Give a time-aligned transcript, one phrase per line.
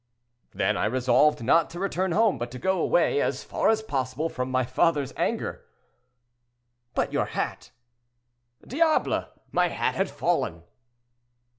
[0.51, 4.29] "Then I resolved not to return home, but to go away as far as possible
[4.29, 5.63] from my father's anger."
[6.95, 7.69] "But your hat?"
[8.65, 9.25] "Diable!
[9.51, 10.63] my hat had fallen."